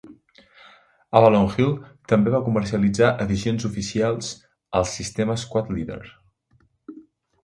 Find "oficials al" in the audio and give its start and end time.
3.69-4.87